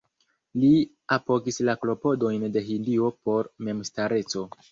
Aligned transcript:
Li 0.61 0.69
apogis 1.17 1.59
la 1.67 1.75
klopodojn 1.83 2.47
de 2.57 2.65
Hindio 2.71 3.13
por 3.29 3.53
memstareco. 3.69 4.47